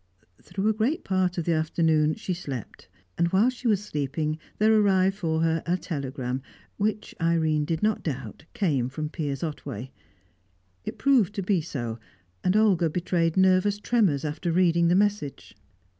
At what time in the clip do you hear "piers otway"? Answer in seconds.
9.09-9.91